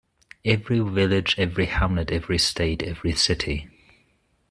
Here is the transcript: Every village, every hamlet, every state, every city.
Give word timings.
Every 0.43 0.79
village, 0.79 1.35
every 1.37 1.67
hamlet, 1.67 2.09
every 2.09 2.39
state, 2.39 2.81
every 2.81 3.11
city. 3.11 3.69